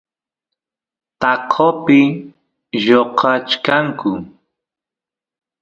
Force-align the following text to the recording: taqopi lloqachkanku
taqopi 1.19 1.99
lloqachkanku 2.83 4.11